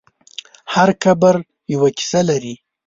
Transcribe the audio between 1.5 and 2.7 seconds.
یوه کیسه لري.